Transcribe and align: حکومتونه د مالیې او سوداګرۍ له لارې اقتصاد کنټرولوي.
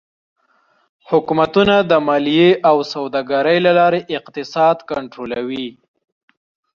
حکومتونه 1.09 1.75
د 1.91 1.93
مالیې 2.07 2.49
او 2.69 2.77
سوداګرۍ 2.93 3.57
له 3.65 3.71
لارې 3.79 3.99
اقتصاد 4.17 4.77
کنټرولوي. 4.91 5.67